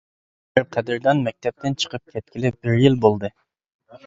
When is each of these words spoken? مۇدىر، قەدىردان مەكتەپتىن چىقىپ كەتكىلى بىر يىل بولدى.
مۇدىر، 0.53 0.63
قەدىردان 0.75 1.21
مەكتەپتىن 1.27 1.77
چىقىپ 1.85 2.15
كەتكىلى 2.17 2.53
بىر 2.63 2.79
يىل 2.87 2.99
بولدى. 3.05 3.33